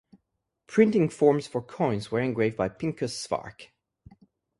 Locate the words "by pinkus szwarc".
2.57-3.67